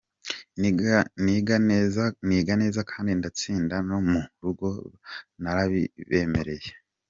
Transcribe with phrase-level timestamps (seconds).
[2.27, 4.67] Niga neza kandi ndatsinda, no mu rugo
[5.41, 6.69] narabibemereye.